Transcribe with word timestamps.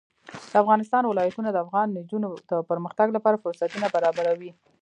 د 0.51 0.53
افغانستان 0.63 1.03
ولايتونه 1.05 1.49
د 1.51 1.57
افغان 1.65 1.87
نجونو 1.97 2.29
د 2.49 2.51
پرمختګ 2.69 3.07
لپاره 3.17 3.41
فرصتونه 3.43 3.87
برابروي. 3.95 4.51